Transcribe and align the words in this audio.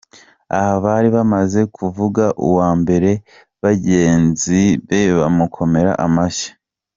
Aha, 0.55 0.73
bari 0.83 1.09
bamaze 1.17 1.59
kuvuga 1.75 2.23
uwa 2.47 2.69
mbere, 2.81 3.11
bagenzi 3.63 4.59
be 4.87 5.01
bamukomera 5.19 5.91
amashyi. 6.07 6.49